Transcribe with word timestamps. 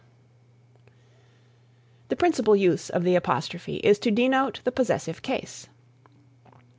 The 2.09 2.15
principal 2.15 2.55
use 2.55 2.89
of 2.89 3.03
the 3.03 3.13
apostrophe 3.13 3.75
is 3.83 3.99
to 3.99 4.09
denote 4.09 4.61
the 4.63 4.71
possessive 4.71 5.21
case. 5.21 5.69